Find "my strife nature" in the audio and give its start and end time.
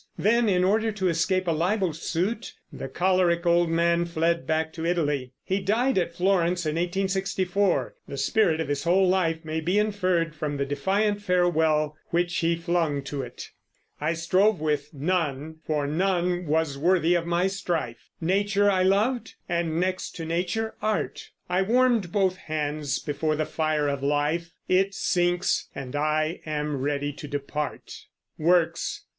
17.25-18.71